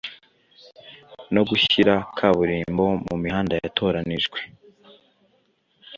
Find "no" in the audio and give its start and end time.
1.33-1.41